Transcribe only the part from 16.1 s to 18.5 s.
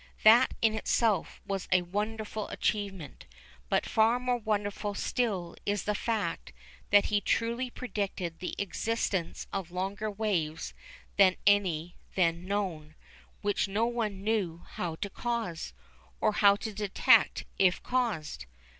or how to detect if caused.